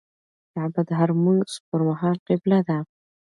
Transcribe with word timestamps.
کعبه 0.53 0.81
د 0.87 0.91
هر 0.99 1.09
لمونځه 1.17 1.57
پر 1.67 1.81
مهال 1.87 2.15
قبله 2.27 2.59
ده. 2.67 2.77